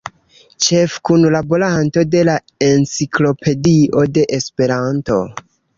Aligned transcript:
Ĉefkunlaboranto 0.67 2.05
de 2.17 2.25
la 2.31 2.39
Enciklopedio 2.71 4.11
de 4.19 4.29
Esperanto. 4.41 5.25